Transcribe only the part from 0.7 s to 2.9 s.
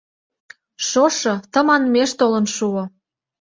Шошо тыманмеш толын шуо.